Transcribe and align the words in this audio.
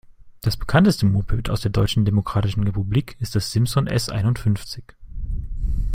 Das 0.41 0.57
bekannteste 0.57 1.05
Moped 1.05 1.51
aus 1.51 1.61
der 1.61 1.69
Deutschen 1.69 2.05
Demokratischen 2.05 2.63
Republik 2.63 3.17
ist 3.19 3.35
die 3.35 3.39
Simson 3.39 3.85
S 3.85 4.09
einundfünfzig. 4.09 4.95